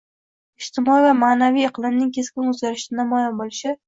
ijtimoiy 0.61 1.03
va 1.03 1.11
ma’naviy 1.17 1.67
iqlimning 1.69 2.09
keskin 2.15 2.47
o‘zgarishida 2.53 2.99
namoyon 3.01 3.39
bo‘lishi 3.43 3.75